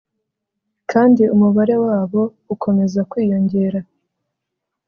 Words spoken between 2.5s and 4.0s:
ukomeza kwiyongera